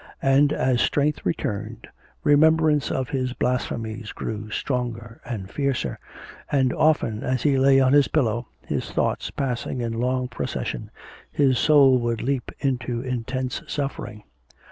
And 0.23 0.51
as 0.51 0.81
strength 0.81 1.23
returned, 1.27 1.87
remembrance 2.23 2.89
of 2.89 3.09
his 3.09 3.33
blasphemies 3.33 4.13
grew 4.13 4.49
stronger 4.49 5.21
and 5.25 5.47
fiercer, 5.51 5.99
and 6.51 6.73
often 6.73 7.21
as 7.21 7.43
he 7.43 7.55
lay 7.59 7.79
on 7.79 7.93
his 7.93 8.07
pillow, 8.07 8.47
his 8.65 8.89
thoughts 8.89 9.29
passing 9.29 9.79
in 9.79 9.93
long 9.93 10.27
procession, 10.27 10.89
his 11.31 11.59
soul 11.59 11.99
would 11.99 12.23
leap 12.23 12.51
into 12.61 13.01
intense 13.03 13.61
suffering. 13.67 14.23